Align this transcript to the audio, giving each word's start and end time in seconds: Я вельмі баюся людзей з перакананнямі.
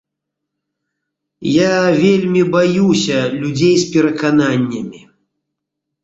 Я 1.49 1.73
вельмі 2.03 2.41
баюся 2.55 3.17
людзей 3.41 3.75
з 3.83 3.91
перакананнямі. 3.97 4.99